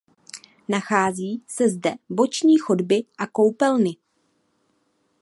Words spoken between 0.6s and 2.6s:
Nachází se zde boční